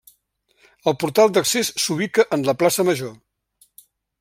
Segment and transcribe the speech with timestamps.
[0.91, 3.15] El portal d'accés s'ubica en la plaça Major.